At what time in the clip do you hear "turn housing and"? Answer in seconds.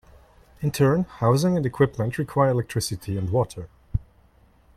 0.71-1.63